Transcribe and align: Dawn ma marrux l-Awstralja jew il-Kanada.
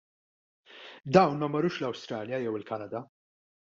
Dawn 1.13 1.37
ma 1.43 1.47
marrux 1.53 1.75
l-Awstralja 1.79 2.43
jew 2.43 2.55
il-Kanada. 2.59 2.99